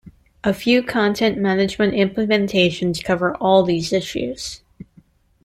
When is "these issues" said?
3.61-4.63